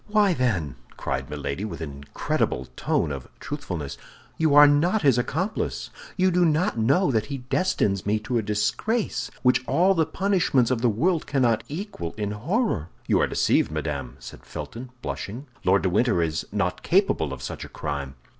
[0.07, 3.99] "Why, then," cried Milady, with an incredible tone of truthfulness,
[4.35, 8.41] "you are not his accomplice; you do not know that he destines me to a
[8.41, 13.69] disgrace which all the punishments of the world cannot equal in horror?" "You are deceived,
[13.69, 18.15] madame," said Felton, blushing; "Lord de Winter is not capable of such a crime."